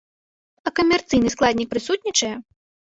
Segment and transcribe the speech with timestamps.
[0.69, 2.35] А камерцыйны складнік прысутнічае?